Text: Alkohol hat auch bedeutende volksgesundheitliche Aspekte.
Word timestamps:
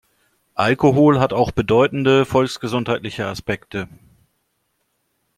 Alkohol 0.55 1.19
hat 1.19 1.31
auch 1.31 1.51
bedeutende 1.51 2.25
volksgesundheitliche 2.25 3.27
Aspekte. 3.27 3.87